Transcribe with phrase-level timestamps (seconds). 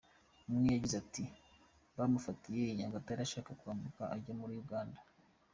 [0.49, 1.23] Umwe yagize ati
[1.97, 4.99] “Bamufatiye i Nyagatare ashaka kwambuka ajya muri Uganda.